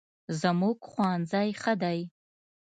[0.41, 1.99] زموږ ښوونځی ښه دی